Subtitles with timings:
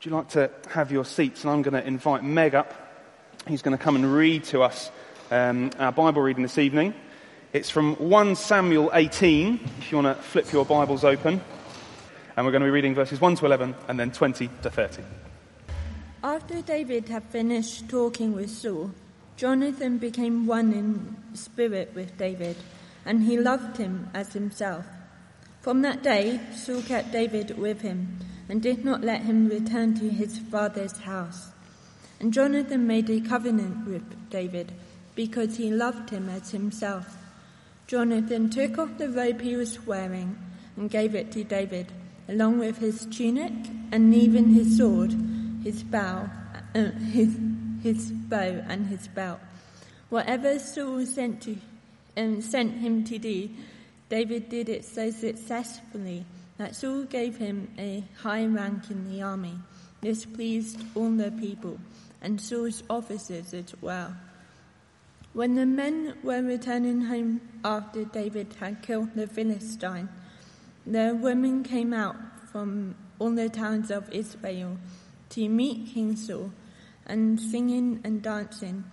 [0.00, 1.44] Would you like to have your seats?
[1.44, 2.72] And I'm going to invite Meg up.
[3.46, 4.90] He's going to come and read to us
[5.30, 6.94] um, our Bible reading this evening.
[7.52, 11.42] It's from 1 Samuel 18, if you want to flip your Bibles open.
[12.34, 15.02] And we're going to be reading verses 1 to 11 and then 20 to 30.
[16.24, 18.92] After David had finished talking with Saul,
[19.36, 22.56] Jonathan became one in spirit with David,
[23.04, 24.86] and he loved him as himself.
[25.60, 28.16] From that day, Saul kept David with him
[28.50, 31.52] and did not let him return to his father's house.
[32.18, 34.72] And Jonathan made a covenant with David
[35.14, 37.16] because he loved him as himself.
[37.86, 40.36] Jonathan took off the robe he was wearing
[40.76, 41.92] and gave it to David,
[42.28, 43.52] along with his tunic
[43.92, 45.14] and even his sword,
[45.62, 46.28] his bow,
[46.74, 47.38] uh, his,
[47.82, 49.38] his bow and his belt.
[50.08, 51.56] Whatever Saul sent to
[52.16, 53.48] um, sent him to do,
[54.08, 56.24] David did it so successfully
[56.60, 59.54] that Saul gave him a high rank in the army.
[60.02, 61.78] This pleased all the people
[62.20, 64.14] and Saul's officers as well.
[65.32, 70.10] When the men were returning home after David had killed the Philistine,
[70.86, 72.16] the women came out
[72.52, 74.76] from all the towns of Israel
[75.30, 76.52] to meet King Saul
[77.06, 78.84] and singing and dancing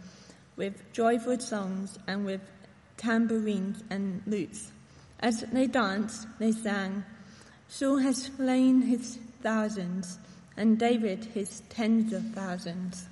[0.55, 2.41] with joyful songs and with
[2.95, 4.71] tambourines and lutes.
[5.19, 7.03] As they danced, they sang,
[7.69, 10.19] Saul has slain his thousands,
[10.55, 13.07] and David his tens of thousands.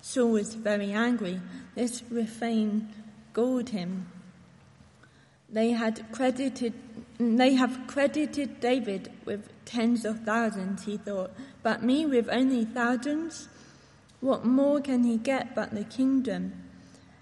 [0.00, 1.40] Saul was very angry.
[1.74, 2.88] This refrain
[3.32, 4.06] galled him.
[5.50, 6.74] They had credited,
[7.18, 13.48] they have credited David with tens of thousands, he thought, but me with only thousands?
[14.20, 16.52] What more can he get but the kingdom?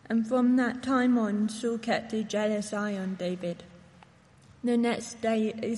[0.08, 3.64] And from that time on, Saul kept a jealous eye on David.
[4.62, 5.76] The next day, a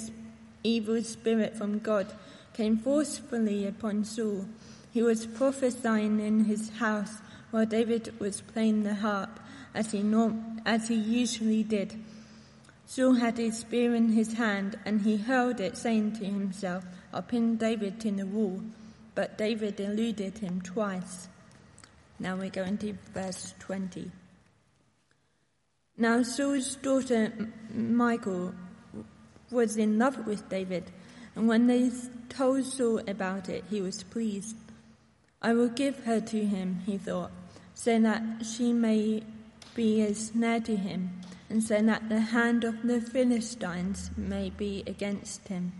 [0.64, 2.12] evil spirit from God
[2.54, 4.46] came forcefully upon Saul.
[4.92, 7.18] He was prophesying in his house
[7.50, 9.38] while David was playing the harp,
[9.74, 12.02] as he, norm- as he usually did.
[12.86, 17.22] Saul had a spear in his hand, and he hurled it, saying to himself, I'll
[17.22, 18.60] pin David to the wall.
[19.14, 21.28] But David eluded him twice.
[22.18, 24.10] Now we're going to verse 20.
[25.96, 27.32] Now Saul's daughter
[27.70, 28.54] Michal
[29.50, 30.90] was in love with David,
[31.36, 31.90] and when they
[32.28, 34.56] told Saul about it, he was pleased.
[35.42, 37.30] I will give her to him, he thought,
[37.74, 39.22] so that she may
[39.74, 44.82] be a snare to him, and so that the hand of the Philistines may be
[44.86, 45.72] against him.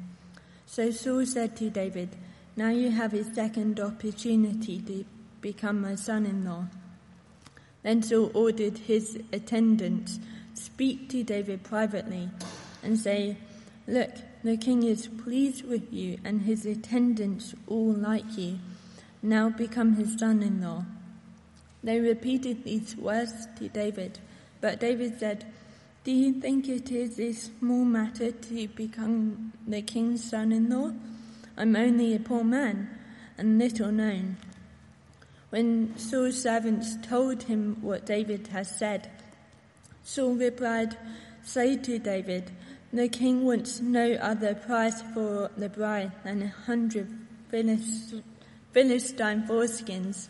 [0.66, 2.16] So Saul said to David,
[2.56, 5.04] Now you have a second opportunity to
[5.40, 6.66] become my son in law.
[7.82, 10.18] Then Saul ordered his attendants,
[10.54, 12.28] Speak to David privately,
[12.82, 13.36] and say,
[13.86, 14.10] Look,
[14.42, 18.58] the king is pleased with you, and his attendants all like you.
[19.22, 20.84] Now become his son in law.
[21.82, 24.18] They repeated these words to David,
[24.60, 25.44] but David said,
[26.04, 30.92] Do you think it is a small matter to become the king's son in law?
[31.56, 32.88] I'm only a poor man
[33.36, 34.38] and little known.
[35.50, 39.10] When Saul's servants told him what David had said,
[40.02, 40.96] Saul replied,
[41.44, 42.50] Say to David,
[42.94, 47.08] the king wants no other price for the bride than a hundred
[47.50, 50.28] Philistine foreskins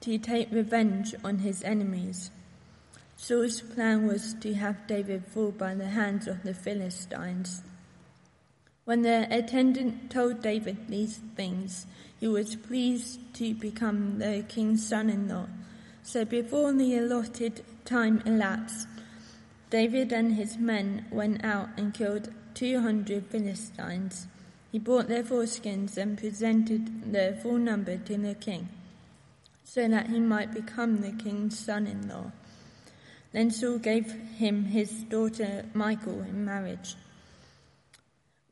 [0.00, 2.30] to take revenge on his enemies.
[3.16, 7.62] Saul's plan was to have David fall by the hands of the Philistines.
[8.84, 11.86] When the attendant told David these things,
[12.18, 15.46] he was pleased to become the king's son in law.
[16.02, 18.88] So before the allotted time elapsed,
[19.70, 24.26] David and his men went out and killed 200 Philistines.
[24.70, 28.68] He brought their foreskins and presented their full number to the king,
[29.64, 32.32] so that he might become the king's son in law.
[33.32, 36.96] Then Saul gave him his daughter Michal in marriage.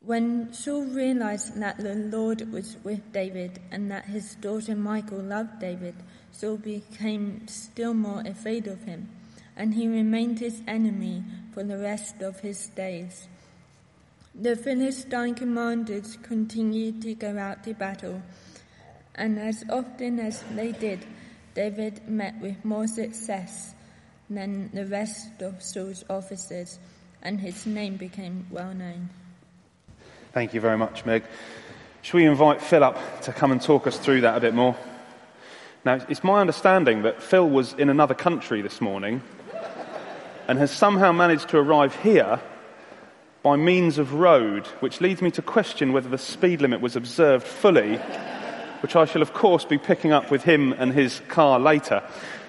[0.00, 5.60] When Saul realized that the Lord was with David and that his daughter Michal loved
[5.60, 5.94] David,
[6.32, 9.08] Saul became still more afraid of him
[9.57, 11.22] and he remained his enemy
[11.53, 13.28] for the rest of his days.
[14.34, 18.22] The Philistine commanders continued to go out to battle,
[19.15, 21.04] and as often as they did,
[21.54, 23.75] David met with more success
[24.31, 26.78] than the rest of Saul's officers,
[27.22, 29.10] and his name became well known.
[30.33, 31.25] Thank you very much, Meg.
[32.01, 34.77] Shall we invite Phil up to come and talk us through that a bit more?
[35.84, 39.21] Now, it's my understanding that Phil was in another country this morning
[40.48, 42.41] and has somehow managed to arrive here
[43.42, 47.47] by means of road, which leads me to question whether the speed limit was observed
[47.47, 47.98] fully
[48.83, 52.03] which I shall, of course, be picking up with him and his car later.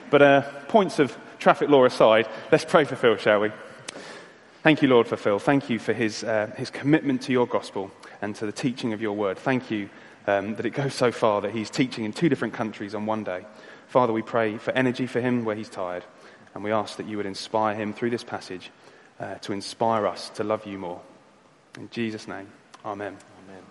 [0.10, 3.52] But uh, points of traffic law aside, let's pray for Phil, shall we?
[4.64, 5.38] Thank you, Lord, for Phil.
[5.38, 7.92] Thank you for his, uh, his commitment to your gospel
[8.22, 9.38] and to the teaching of your word.
[9.38, 9.90] Thank you
[10.26, 13.24] um, that it goes so far that he's teaching in two different countries on one
[13.24, 13.46] day.
[13.88, 16.04] Father, we pray for energy for him where he's tired,
[16.54, 18.72] and we ask that you would inspire him through this passage
[19.20, 21.02] uh, to inspire us to love you more.
[21.78, 22.48] In Jesus' name,
[22.86, 23.18] amen.
[23.48, 23.64] Amen.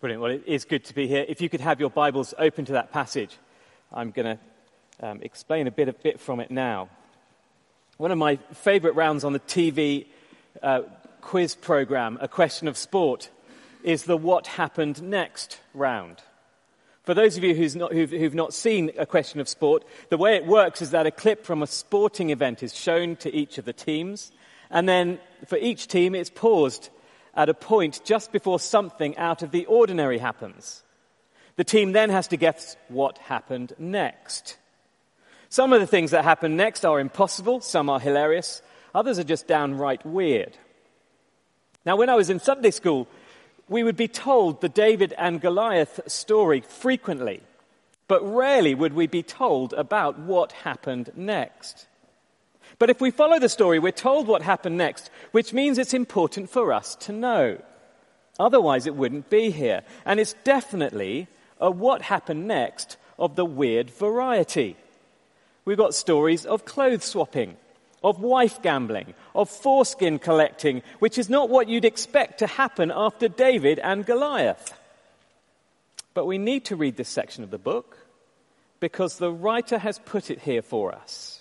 [0.00, 0.22] Brilliant.
[0.22, 1.26] Well, it is good to be here.
[1.28, 3.36] If you could have your Bibles open to that passage,
[3.92, 6.88] I'm going to um, explain a bit, a bit from it now.
[7.98, 10.06] One of my favorite rounds on the TV
[10.62, 10.82] uh,
[11.20, 13.28] quiz program, A Question of Sport,
[13.82, 16.22] is the What Happened Next round.
[17.02, 20.36] For those of you not, who've, who've not seen A Question of Sport, the way
[20.36, 23.64] it works is that a clip from a sporting event is shown to each of
[23.64, 24.32] the teams,
[24.70, 26.90] and then for each team it's paused
[27.34, 30.82] at a point just before something out of the ordinary happens.
[31.56, 34.56] The team then has to guess what happened next.
[35.48, 38.62] Some of the things that happen next are impossible, some are hilarious,
[38.94, 40.56] others are just downright weird.
[41.84, 43.08] Now, when I was in Sunday school,
[43.70, 47.40] we would be told the David and Goliath story frequently,
[48.08, 51.86] but rarely would we be told about what happened next.
[52.80, 56.50] But if we follow the story, we're told what happened next, which means it's important
[56.50, 57.62] for us to know.
[58.40, 59.82] Otherwise, it wouldn't be here.
[60.04, 61.28] And it's definitely
[61.60, 64.76] a what happened next of the weird variety.
[65.64, 67.56] We've got stories of clothes swapping,
[68.02, 73.28] of wife gambling, of foreskin collecting, which is not what you'd expect to happen after
[73.28, 74.74] David and Goliath.
[76.14, 77.98] But we need to read this section of the book
[78.80, 81.40] because the writer has put it here for us.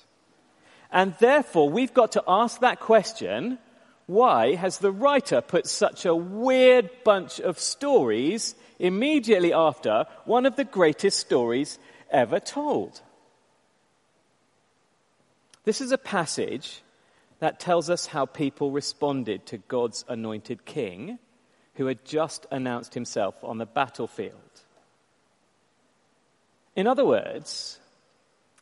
[0.91, 3.57] And therefore, we've got to ask that question
[4.09, 10.55] why has the writer put such a weird bunch of stories immediately after one of
[10.55, 11.77] the greatest stories
[12.09, 13.01] ever told?
[15.63, 16.81] This is a passage
[17.39, 21.19] that tells us how people responded to God's anointed king
[21.75, 24.33] who had just announced himself on the battlefield.
[26.75, 27.79] In other words,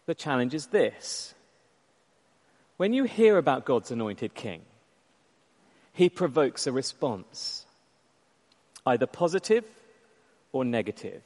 [0.06, 1.34] the challenge is this.
[2.78, 4.62] When you hear about God's anointed king,
[5.94, 7.66] he provokes a response,
[8.86, 9.66] either positive
[10.52, 11.24] or negative.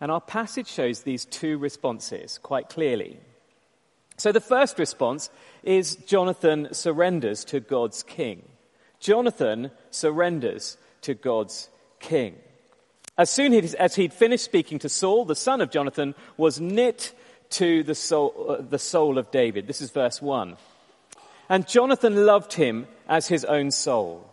[0.00, 3.18] And our passage shows these two responses quite clearly.
[4.16, 5.30] So the first response
[5.62, 8.42] is Jonathan surrenders to God's king.
[8.98, 11.68] Jonathan surrenders to God's
[12.00, 12.36] king.
[13.18, 17.14] As soon as he'd finished speaking to Saul, the son of Jonathan was knit
[17.50, 19.66] to the soul, uh, the soul of David.
[19.66, 20.56] This is verse 1.
[21.48, 24.28] And Jonathan loved him as his own soul.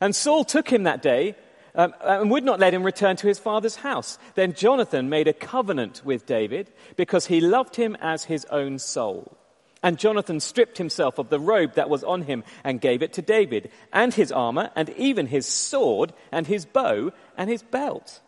[0.00, 1.34] And Saul took him that day
[1.78, 4.18] um, and would not let him return to his father's house.
[4.34, 9.38] Then Jonathan made a covenant with David because he loved him as his own soul.
[9.80, 13.22] And Jonathan stripped himself of the robe that was on him and gave it to
[13.22, 18.20] David, and his armor, and even his sword, and his bow, and his belt.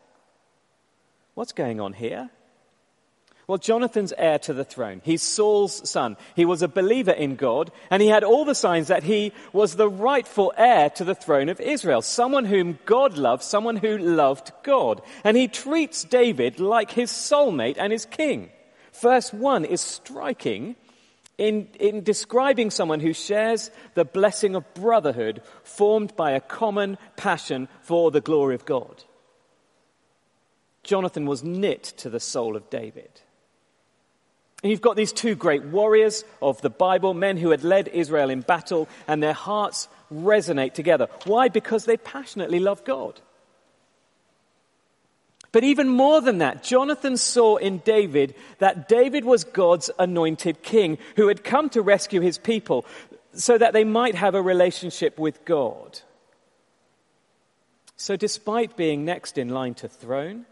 [1.34, 2.30] What's going on here?
[3.50, 5.02] Well, Jonathan's heir to the throne.
[5.04, 6.16] He's Saul's son.
[6.36, 9.74] He was a believer in God, and he had all the signs that he was
[9.74, 12.00] the rightful heir to the throne of Israel.
[12.00, 15.02] Someone whom God loved, someone who loved God.
[15.24, 18.50] And he treats David like his soulmate and his king.
[18.92, 20.76] Verse 1 is striking
[21.36, 27.66] in, in describing someone who shares the blessing of brotherhood formed by a common passion
[27.82, 29.02] for the glory of God.
[30.84, 33.22] Jonathan was knit to the soul of David.
[34.62, 38.42] You've got these two great warriors of the Bible, men who had led Israel in
[38.42, 41.08] battle, and their hearts resonate together.
[41.24, 41.48] Why?
[41.48, 43.20] Because they passionately love God.
[45.52, 50.98] But even more than that, Jonathan saw in David that David was God's anointed king
[51.16, 52.84] who had come to rescue his people
[53.32, 56.00] so that they might have a relationship with God.
[57.96, 60.46] So, despite being next in line to throne,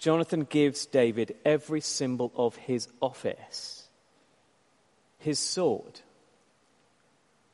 [0.00, 3.86] Jonathan gives David every symbol of his office.
[5.18, 6.00] His sword.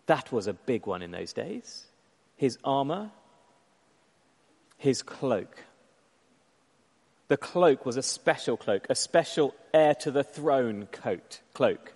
[0.07, 1.87] That was a big one in those days.
[2.37, 3.11] His armor.
[4.79, 5.65] His cloak.
[7.27, 11.95] The cloak was a special cloak, a special heir to the throne coat, cloak.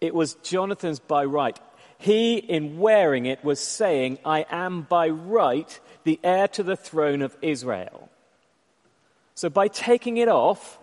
[0.00, 1.60] It was Jonathan's by right.
[1.98, 7.20] He, in wearing it, was saying, I am by right the heir to the throne
[7.20, 8.08] of Israel.
[9.36, 10.78] So by taking it off,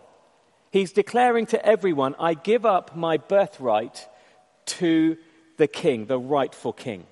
[0.72, 4.07] he's declaring to everyone, I give up my birthright
[4.65, 5.17] to
[5.57, 7.05] the king, the rightful king.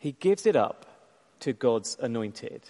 [0.00, 0.86] He gives it up
[1.40, 2.62] to God's anointed.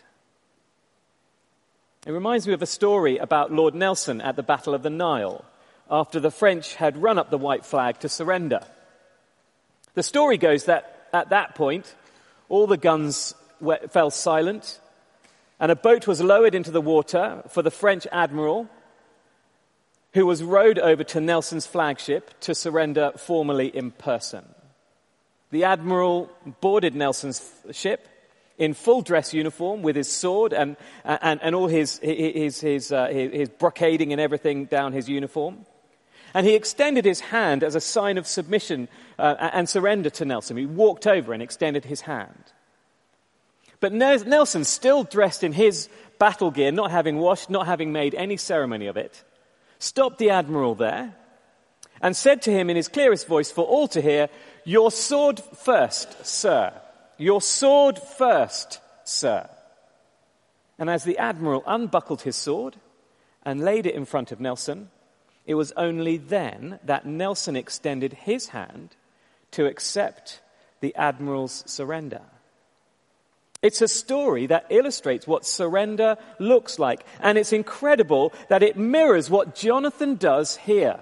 [2.05, 5.45] It reminds me of a story about Lord Nelson at the Battle of the Nile,
[5.91, 8.61] after the French had run up the white flag to surrender.
[9.95, 11.95] The story goes that at that point,
[12.49, 13.35] all the guns
[13.91, 14.81] fell silent,
[15.61, 18.69] and a boat was lowered into the water for the French admiral
[20.15, 24.45] who was rowed over to Nelson's flagship to surrender formally in person.
[25.51, 28.09] The admiral boarded Nelson's ship
[28.59, 33.07] in full dress uniform with his sword and, and, and all his, his, his, uh,
[33.07, 35.65] his brocading and everything down his uniform.
[36.35, 38.89] And he extended his hand as a sign of submission
[39.19, 40.57] uh, and surrender to Nelson.
[40.57, 42.48] He walked over and extended his hand.
[43.81, 48.37] But Nelson, still dressed in his battle gear, not having washed, not having made any
[48.37, 49.23] ceremony of it,
[49.79, 51.15] stopped the admiral there
[52.01, 54.29] and said to him in his clearest voice for all to hear,
[54.65, 56.73] Your sword first, sir.
[57.17, 59.49] Your sword first, sir.
[60.79, 62.77] And as the admiral unbuckled his sword
[63.43, 64.91] and laid it in front of Nelson,
[65.45, 68.95] it was only then that Nelson extended his hand
[69.53, 70.41] to accept
[70.81, 72.21] the admiral's surrender.
[73.61, 79.29] It's a story that illustrates what surrender looks like, and it's incredible that it mirrors
[79.29, 81.01] what Jonathan does here.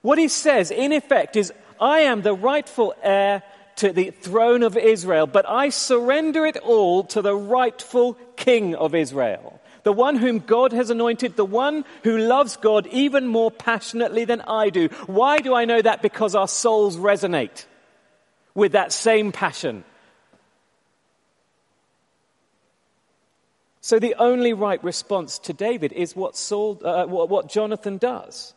[0.00, 3.42] What he says, in effect, is, I am the rightful heir
[3.76, 8.94] to the throne of Israel, but I surrender it all to the rightful king of
[8.94, 9.60] Israel.
[9.82, 14.42] The one whom God has anointed, the one who loves God even more passionately than
[14.42, 14.88] I do.
[15.06, 16.02] Why do I know that?
[16.02, 17.64] Because our souls resonate
[18.54, 19.84] with that same passion
[23.80, 28.54] So the only right response to David is what, Saul, uh, what, Jonathan does.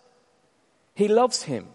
[0.96, 1.68] He loves him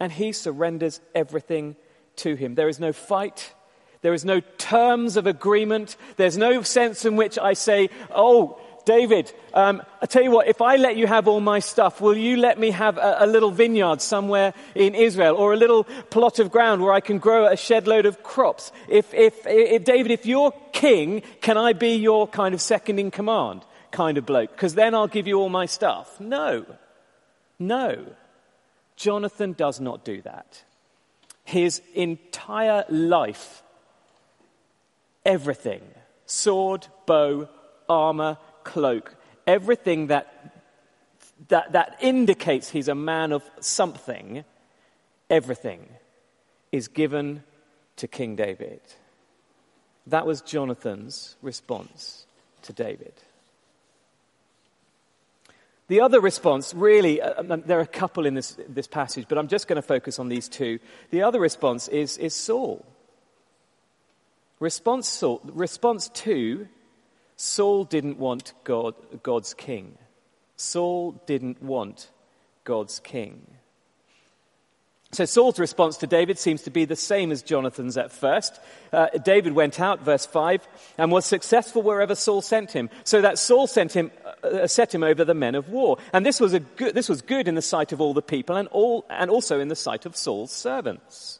[0.00, 1.76] and he surrenders everything
[2.16, 2.54] to him.
[2.54, 3.54] There is no fight.
[4.02, 5.96] There is no terms of agreement.
[6.16, 10.60] There's no sense in which I say, oh, David, um, I tell you what, if
[10.60, 13.52] I let you have all my stuff, will you let me have a, a, little
[13.52, 17.56] vineyard somewhere in Israel or a little plot of ground where I can grow a
[17.56, 18.72] shed load of crops?
[18.88, 23.12] If, if, if David, if you're king, can I be your kind of second in
[23.12, 24.50] command kind of bloke?
[24.50, 26.18] Because then I'll give you all my stuff.
[26.18, 26.66] No.
[27.60, 28.06] No.
[28.96, 30.64] Jonathan does not do that.
[31.44, 33.62] His entire life,
[35.24, 35.82] everything,
[36.26, 37.48] sword, bow,
[37.88, 38.36] armor,
[38.72, 39.14] cloak,
[39.46, 40.54] everything that,
[41.48, 44.44] that, that indicates he's a man of something,
[45.28, 45.88] everything
[46.70, 47.42] is given
[47.96, 48.80] to King David.
[50.06, 52.26] That was Jonathan's response
[52.62, 53.12] to David.
[55.88, 59.38] The other response, really, uh, um, there are a couple in this, this passage, but
[59.38, 60.78] I'm just going to focus on these two.
[61.10, 62.86] The other response is, is Saul.
[64.60, 66.68] Response, Saul, response to
[67.42, 69.96] Saul didn't want God, God's king.
[70.56, 72.10] Saul didn't want
[72.64, 73.46] God's king.
[75.12, 78.60] So Saul's response to David seems to be the same as Jonathan's at first.
[78.92, 80.68] Uh, David went out, verse 5,
[80.98, 84.10] and was successful wherever Saul sent him, so that Saul sent him,
[84.44, 85.96] uh, set him over the men of war.
[86.12, 88.56] And this was, a good, this was good in the sight of all the people
[88.56, 91.39] and, all, and also in the sight of Saul's servants.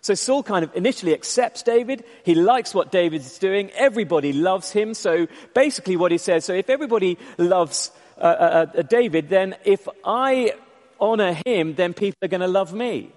[0.00, 2.04] So Saul kind of initially accepts David.
[2.24, 3.70] He likes what David's doing.
[3.72, 4.94] Everybody loves him.
[4.94, 9.88] So basically what he says, so if everybody loves uh, uh, uh David, then if
[10.04, 10.54] I
[11.00, 13.12] honor him, then people are going to love me.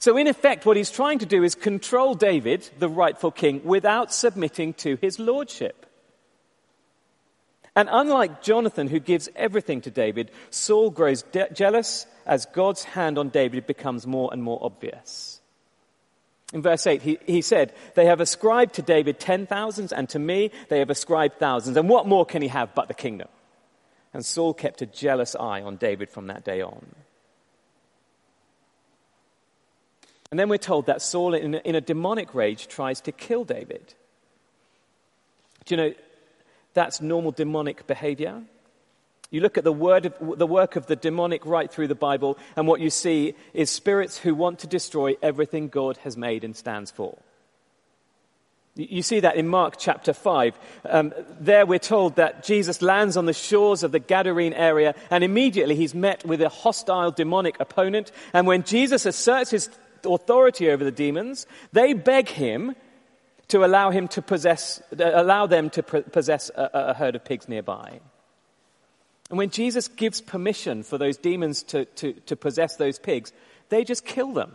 [0.00, 4.12] So in effect, what he's trying to do is control David, the rightful king, without
[4.12, 5.86] submitting to his lordship.
[7.78, 13.18] And unlike Jonathan, who gives everything to David, Saul grows de- jealous as God's hand
[13.18, 15.40] on David becomes more and more obvious.
[16.52, 20.18] In verse 8, he, he said, They have ascribed to David ten thousands, and to
[20.18, 21.76] me they have ascribed thousands.
[21.76, 23.28] And what more can he have but the kingdom?
[24.12, 26.84] And Saul kept a jealous eye on David from that day on.
[30.32, 33.44] And then we're told that Saul, in a, in a demonic rage, tries to kill
[33.44, 33.94] David.
[35.64, 35.94] Do you know,
[36.78, 38.40] that's normal demonic behavior.
[39.32, 42.38] You look at the, word of, the work of the demonic right through the Bible,
[42.54, 46.56] and what you see is spirits who want to destroy everything God has made and
[46.56, 47.18] stands for.
[48.76, 50.56] You see that in Mark chapter 5.
[50.84, 55.24] Um, there we're told that Jesus lands on the shores of the Gadarene area, and
[55.24, 58.12] immediately he's met with a hostile demonic opponent.
[58.32, 59.68] And when Jesus asserts his
[60.04, 62.76] authority over the demons, they beg him
[63.48, 67.48] to allow him to possess, uh, allow them to possess a, a herd of pigs
[67.48, 68.00] nearby.
[69.30, 73.32] And when Jesus gives permission for those demons to, to, to possess those pigs,
[73.68, 74.52] they just kill them.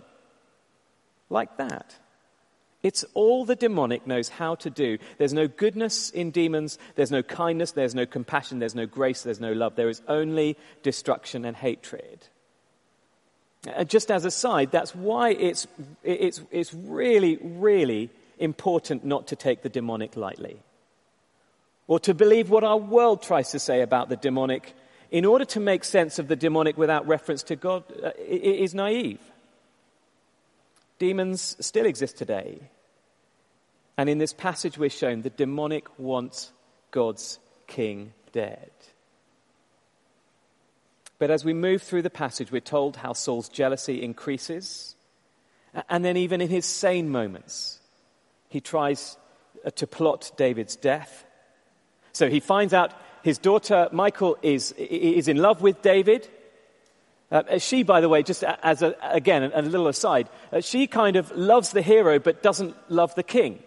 [1.30, 1.96] Like that.
[2.84, 4.98] It's all the demonic knows how to do.
[5.18, 6.78] There's no goodness in demons.
[6.96, 7.72] There's no kindness.
[7.72, 8.60] There's no compassion.
[8.60, 9.24] There's no grace.
[9.24, 9.76] There's no love.
[9.76, 12.28] There is only destruction and hatred.
[13.66, 15.66] And just as a side, that's why it's,
[16.04, 18.10] it's, it's really, really
[18.44, 20.60] important not to take the demonic lightly.
[21.88, 24.74] Or to believe what our world tries to say about the demonic
[25.12, 29.20] in order to make sense of the demonic without reference to God uh, is naive.
[31.00, 32.60] Demons still exist today.
[33.98, 36.52] And in this passage, we're shown the demonic wants
[36.92, 38.72] God's king dead.
[41.20, 44.96] But as we move through the passage, we're told how Saul's jealousy increases.
[45.90, 47.80] And then, even in his sane moments,
[48.54, 49.18] he tries
[49.66, 51.26] uh, to plot David's death.
[52.12, 52.94] So he finds out
[53.24, 56.30] his daughter Michal is, is in love with David.
[57.32, 61.16] Uh, she, by the way, just as a, again, a little aside, uh, she kind
[61.16, 63.58] of loves the hero but doesn't love the king.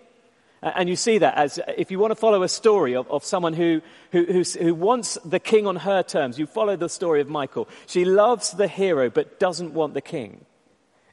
[0.63, 3.25] Uh, and you see that as if you want to follow a story of, of
[3.25, 7.21] someone who, who, who, who wants the king on her terms, you follow the story
[7.21, 7.69] of Michal.
[7.87, 10.45] She loves the hero but doesn't want the king.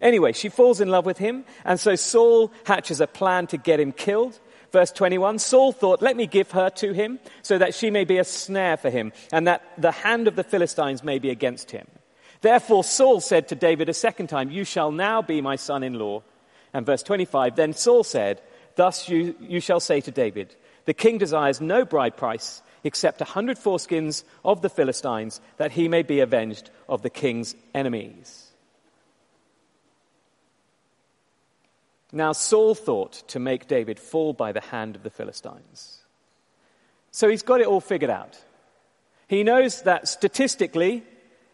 [0.03, 3.79] Anyway, she falls in love with him, and so Saul hatches a plan to get
[3.79, 4.37] him killed.
[4.73, 8.17] Verse 21 Saul thought, Let me give her to him, so that she may be
[8.17, 11.87] a snare for him, and that the hand of the Philistines may be against him.
[12.41, 15.93] Therefore, Saul said to David a second time, You shall now be my son in
[15.93, 16.21] law.
[16.73, 18.41] And verse 25 Then Saul said,
[18.75, 23.25] Thus you, you shall say to David, The king desires no bride price except a
[23.25, 28.52] hundred foreskins of the Philistines, that he may be avenged of the king's enemies.
[32.15, 36.03] Now, Saul thought to make David fall by the hand of the Philistines.
[37.09, 38.39] So he's got it all figured out.
[39.27, 41.03] He knows that statistically,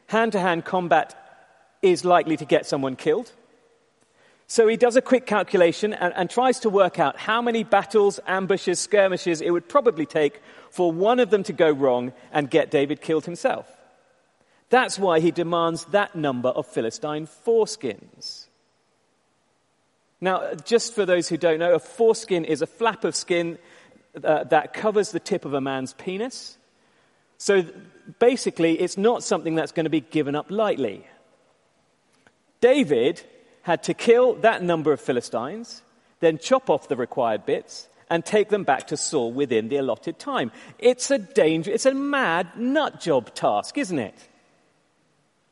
[0.07, 1.15] hand to hand combat
[1.81, 3.31] is likely to get someone killed.
[4.47, 8.19] So he does a quick calculation and, and, tries to work out how many battles,
[8.27, 10.41] ambushes, skirmishes it would probably take
[10.71, 13.65] for one of them to go wrong and get David killed himself.
[14.69, 18.48] That's why he demands that number of Philistine foreskins.
[20.21, 23.57] Now, just for those who don't know, a foreskin is a flap of skin
[24.23, 26.57] uh, that covers the tip of a man's penis.
[27.37, 27.63] So
[28.19, 31.07] basically, it's not something that's going to be given up lightly.
[32.59, 33.21] David
[33.61, 35.81] had to kill that number of Philistines,
[36.19, 40.19] then chop off the required bits, and take them back to Saul within the allotted
[40.19, 40.51] time.
[40.79, 44.28] It's a danger, it's a mad nut job task, isn't it?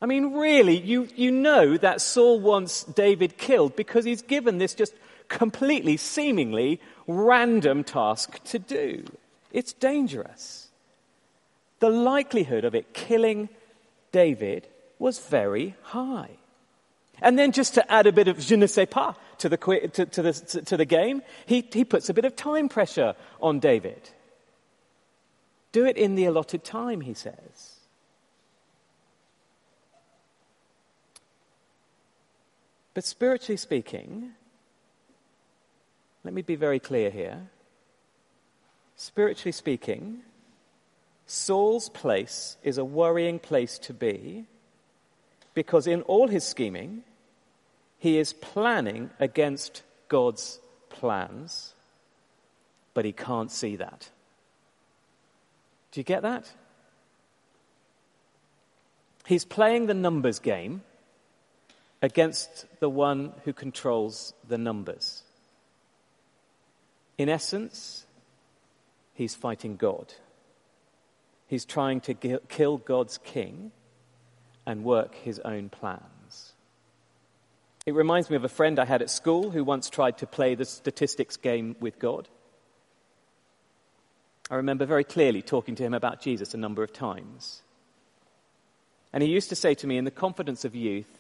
[0.01, 4.75] I mean, really, you, you know that Saul wants David killed because he's given this
[4.75, 4.93] just
[5.27, 9.05] completely, seemingly random task to do.
[9.51, 10.67] It's dangerous.
[11.79, 13.49] The likelihood of it killing
[14.11, 14.67] David
[14.99, 16.29] was very high.
[17.21, 20.05] And then, just to add a bit of je ne sais pas to the, to,
[20.05, 20.33] to the,
[20.65, 24.11] to the game, he, he puts a bit of time pressure on David.
[25.71, 27.76] Do it in the allotted time, he says.
[32.97, 34.31] But spiritually speaking,
[36.23, 37.51] let me be very clear here.
[38.95, 40.21] Spiritually speaking,
[41.27, 44.45] Saul's place is a worrying place to be
[45.53, 47.03] because in all his scheming,
[47.99, 51.75] he is planning against God's plans,
[52.95, 54.09] but he can't see that.
[55.91, 56.51] Do you get that?
[59.27, 60.81] He's playing the numbers game
[62.01, 65.23] against the one who controls the numbers.
[67.17, 68.05] In essence,
[69.13, 70.13] he's fighting God.
[71.47, 73.71] He's trying to kill God's king
[74.65, 76.53] and work his own plans.
[77.85, 80.55] It reminds me of a friend I had at school who once tried to play
[80.55, 82.27] the statistics game with God.
[84.51, 87.61] I remember very clearly talking to him about Jesus a number of times.
[89.13, 91.16] And he used to say to me, in the confidence of youth,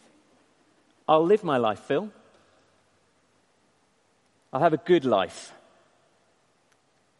[1.07, 2.11] I'll live my life, Phil.
[4.51, 5.53] I'll have a good life.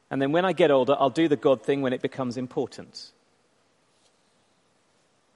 [0.09, 3.11] And then when I get older, I'll do the God thing when it becomes important.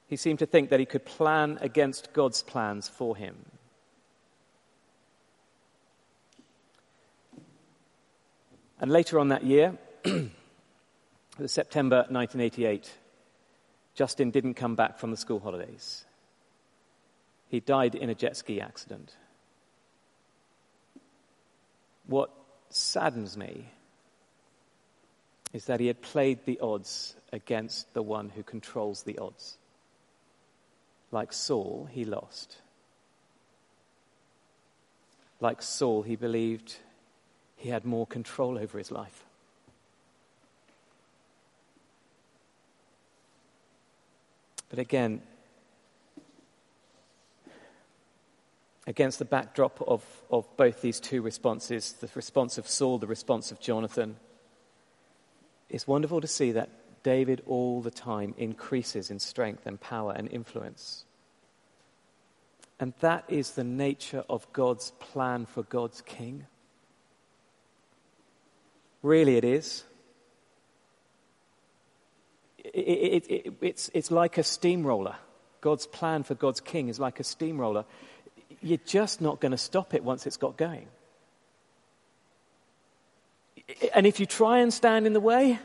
[0.07, 3.35] He seemed to think that he could plan against God's plans for him.
[8.79, 9.77] And later on that year,
[11.45, 12.91] September 1988,
[13.93, 16.05] Justin didn't come back from the school holidays.
[17.51, 19.13] He died in a jet ski accident.
[22.07, 22.31] What
[22.69, 23.65] saddens me
[25.51, 29.57] is that he had played the odds against the one who controls the odds.
[31.11, 32.55] Like Saul, he lost.
[35.41, 36.75] like Saul, he believed
[37.57, 39.25] he had more control over his life.
[44.69, 45.21] But again,
[48.91, 53.49] against the backdrop of, of both these two responses, the response of Saul, the response
[53.49, 54.17] of Jonathan,
[55.69, 56.69] it's wonderful to see that
[57.01, 61.05] David all the time increases in strength and power and influence.
[62.81, 66.45] And that is the nature of God's plan for God's king.
[69.01, 69.85] Really, it is.
[72.57, 75.15] It, it, it, it's, it's like a steamroller.
[75.61, 77.85] God's plan for God's king is like a steamroller.
[78.61, 80.87] You're just not going to stop it once it's got going.
[83.93, 85.59] And if you try and stand in the way,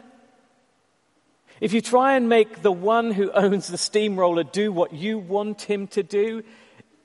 [1.61, 5.63] if you try and make the one who owns the steamroller do what you want
[5.63, 6.43] him to do,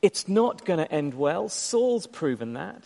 [0.01, 1.49] it's not going to end well.
[1.49, 2.83] Saul's proven that.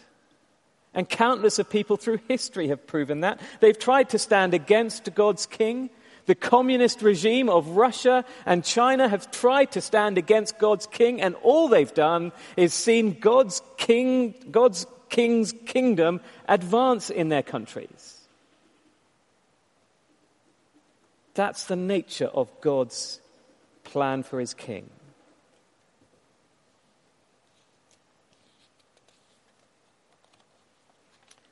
[0.94, 3.40] And countless of people through history have proven that.
[3.60, 5.90] They've tried to stand against God's king.
[6.26, 11.36] The communist regime of Russia and China have tried to stand against God's king, and
[11.44, 18.22] all they've done is seen God's king, God's king's kingdom advance in their countries.
[21.36, 23.20] That's the nature of God's
[23.84, 24.90] plan for his king.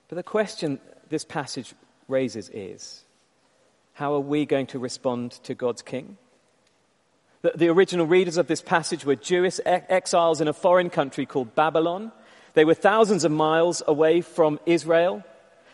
[0.07, 1.73] But the question this passage
[2.07, 3.02] raises is
[3.93, 6.17] how are we going to respond to God's king?
[7.41, 11.55] The, the original readers of this passage were Jewish exiles in a foreign country called
[11.55, 12.11] Babylon.
[12.53, 15.23] They were thousands of miles away from Israel,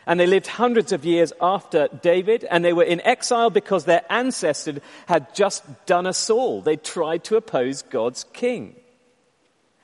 [0.05, 4.03] and they lived hundreds of years after David, and they were in exile because their
[4.10, 6.62] ancestors had just done a Saul.
[6.62, 8.75] They tried to oppose God's king.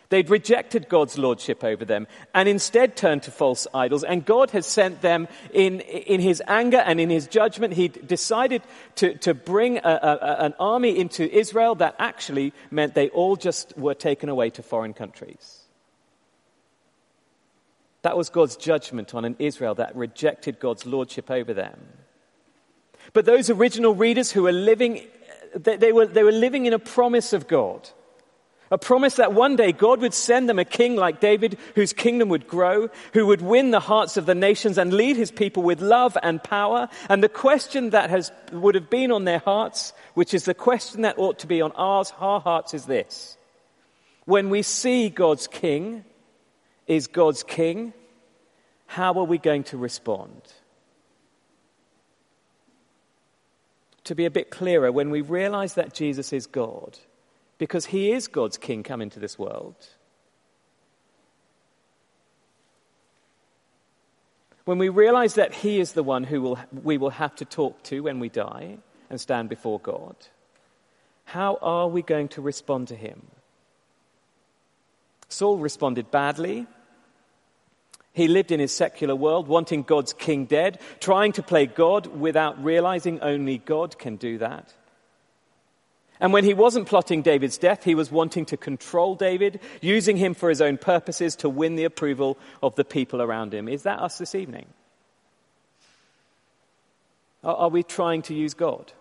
[0.09, 4.03] They'd rejected God's lordship over them and instead turned to false idols.
[4.03, 7.73] And God has sent them in, in his anger and in his judgment.
[7.73, 8.61] He decided
[8.95, 13.77] to, to bring a, a, an army into Israel that actually meant they all just
[13.77, 15.61] were taken away to foreign countries.
[18.03, 21.79] That was God's judgment on an Israel that rejected God's lordship over them.
[23.13, 25.07] But those original readers who were living,
[25.55, 27.89] they, they were, they were living in a promise of God.
[28.71, 32.29] A promise that one day God would send them a king like David whose kingdom
[32.29, 35.81] would grow, who would win the hearts of the nations and lead his people with
[35.81, 36.89] love and power.
[37.07, 41.03] And the question that has, would have been on their hearts, which is the question
[41.03, 43.37] that ought to be on ours, our hearts, is this.
[44.25, 46.03] When we see God's king
[46.87, 47.93] is God's king,
[48.87, 50.41] how are we going to respond?
[54.05, 56.97] To be a bit clearer, when we realize that Jesus is God,
[57.57, 59.75] because he is God's king come into this world.
[64.65, 67.83] When we realize that he is the one who will, we will have to talk
[67.83, 68.77] to when we die
[69.09, 70.15] and stand before God,
[71.25, 73.27] how are we going to respond to him?
[75.29, 76.67] Saul responded badly.
[78.13, 82.63] He lived in his secular world, wanting God's king dead, trying to play God without
[82.63, 84.73] realizing only God can do that.
[86.19, 90.33] And when he wasn't plotting David's death, he was wanting to control David, using him
[90.33, 93.67] for his own purposes to win the approval of the people around him.
[93.67, 94.67] Is that us this evening?
[97.43, 98.91] Are we trying to use God?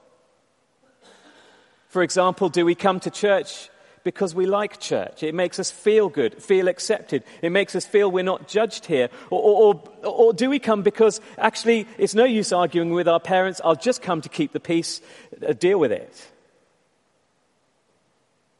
[1.88, 3.70] For example, do we come to church
[4.02, 5.22] because we like church?
[5.22, 7.22] It makes us feel good, feel accepted.
[7.40, 9.08] It makes us feel we're not judged here.
[9.30, 13.60] Or, or, or, do we come because actually it's no use arguing with our parents,
[13.64, 15.00] I'll just come to keep the peace,
[15.46, 16.33] uh, deal with it?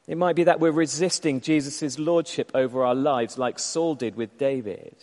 [0.06, 4.36] It might be that we're resisting Jesus' lordship over our lives like Saul did with
[4.36, 4.94] David.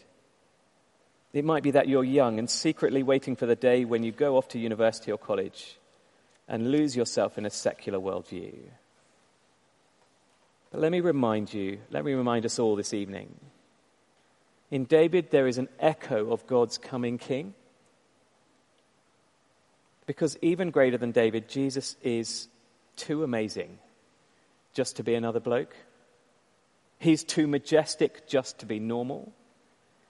[1.33, 4.37] It might be that you're young and secretly waiting for the day when you go
[4.37, 5.77] off to university or college
[6.47, 8.53] and lose yourself in a secular worldview.
[10.71, 13.33] But let me remind you, let me remind us all this evening.
[14.69, 17.53] In David, there is an echo of God's coming king.
[20.05, 22.47] Because even greater than David, Jesus is
[22.95, 23.79] too amazing
[24.73, 25.75] just to be another bloke.
[26.99, 29.33] He's too majestic just to be normal.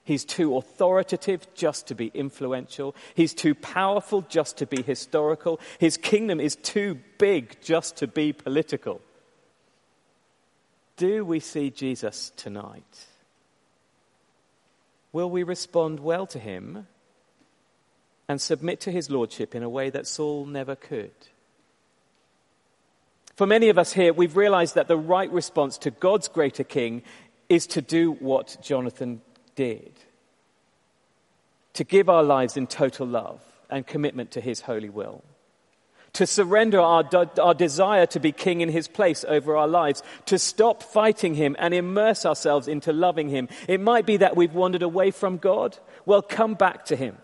[0.03, 2.95] He's too authoritative just to be influential.
[3.13, 5.59] He's too powerful just to be historical.
[5.79, 8.99] His kingdom is too big just to be political.
[10.97, 13.07] Do we see Jesus tonight?
[15.13, 16.87] Will we respond well to him
[18.27, 21.11] and submit to his lordship in a way that Saul never could?
[23.41, 27.01] For many of us here, we've realized that the right response to God's greater king
[27.49, 29.19] is to do what Jonathan
[29.55, 29.93] did
[31.73, 35.23] to give our lives in total love and commitment to His holy will
[36.13, 37.03] to surrender our,
[37.41, 41.55] our desire to be king in his place over our lives, to stop fighting him
[41.57, 43.47] and immerse ourselves into loving him.
[43.67, 45.79] It might be that we've wandered away from God.
[46.05, 47.17] Well, come back to him.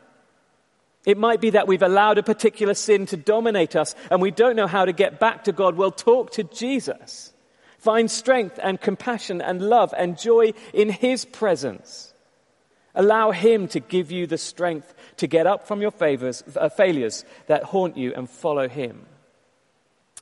[1.08, 4.58] It might be that we've allowed a particular sin to dominate us and we don't
[4.58, 5.78] know how to get back to God.
[5.78, 7.32] Well, talk to Jesus.
[7.80, 12.14] Find strength and compassion and love and joy in his presence.
[12.94, 17.24] Allow him to give you the strength to get up from your favors, uh, failures
[17.46, 19.06] that haunt you and follow him.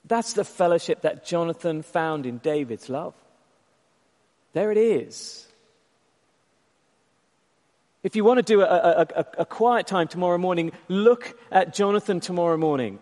[0.08, 3.16] That's the fellowship that Jonathan found in David's love.
[4.54, 5.48] There it is.
[8.06, 11.74] If you want to do a, a, a, a, quiet time tomorrow morning, look at
[11.74, 13.00] Jonathan tomorrow morning.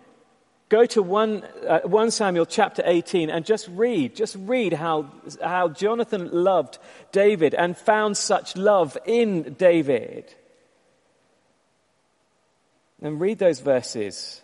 [0.70, 5.12] Go to 1, uh, 1 Samuel chapter 18 and just read, just read how,
[5.44, 6.78] how Jonathan loved
[7.12, 10.34] David and found such love in David.
[13.02, 14.42] And read those verses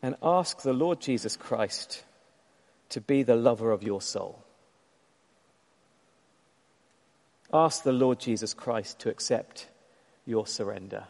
[0.00, 2.02] and ask the Lord Jesus Christ
[2.88, 4.41] to be the lover of your soul.
[7.52, 9.68] Ask the Lord Jesus Christ to accept
[10.24, 11.04] your surrender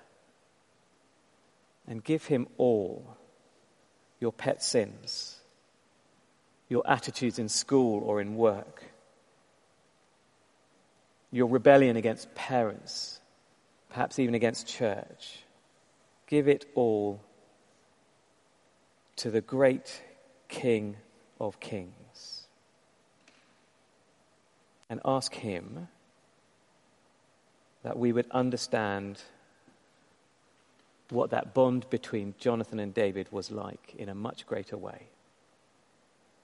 [1.87, 3.17] and give him all
[4.21, 5.39] your pet sins,
[6.69, 8.83] your attitudes in school or in work,
[11.31, 13.21] your rebellion against parents,
[13.91, 15.43] perhaps even against church
[16.33, 17.21] Give it all
[19.17, 20.03] to the great
[20.49, 20.97] King
[21.39, 22.47] of Kings.
[24.89, 25.89] And ask Him
[27.83, 29.21] that we would understand
[31.11, 35.09] what that bond between Jonathan and David was like in a much greater way.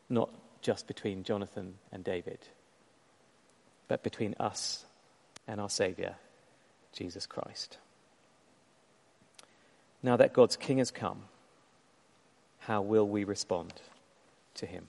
[0.09, 2.39] Not just between Jonathan and David,
[3.87, 4.85] but between us
[5.47, 6.17] and our Saviour,
[6.93, 7.79] Jesus Christ.
[10.03, 11.23] Now that God's King has come,
[12.61, 13.73] how will we respond
[14.55, 14.89] to him?